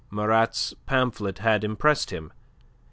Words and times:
Marat's 0.09 0.73
pamphlet 0.87 1.37
had 1.37 1.63
impressed 1.63 2.09
him. 2.09 2.33